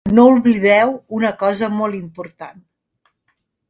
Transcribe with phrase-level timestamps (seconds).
[0.19, 2.69] No oblideu una cosa molt important.